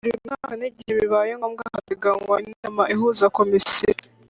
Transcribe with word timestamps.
Buri 0.05 0.19
mwaka 0.25 0.53
n 0.59 0.63
igihe 0.69 0.91
bibaye 0.99 1.31
ngombwa 1.39 1.63
hateganywa 1.73 2.35
inama 2.47 2.83
ihuza 2.93 3.25
Komisiyo 3.37 3.91